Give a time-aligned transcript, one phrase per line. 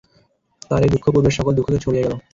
[0.61, 2.13] তাঁর এ দুঃখ পূর্বের সকল দুঃখকে ছাড়িয়ে গেল।